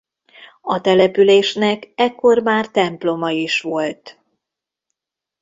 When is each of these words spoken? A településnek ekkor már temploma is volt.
A 0.61 0.81
településnek 0.81 1.91
ekkor 1.95 2.41
már 2.41 2.67
temploma 2.69 3.29
is 3.31 3.61
volt. 3.61 4.19